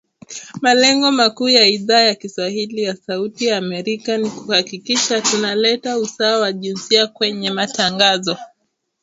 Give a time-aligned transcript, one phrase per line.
[0.61, 6.39] Malengo makuu ya Idhaa ya kiswahili ya Sauti ya Amerika ni kuhakikisha tuna leta usawa
[6.39, 8.37] wa jinsia kwenye matangazo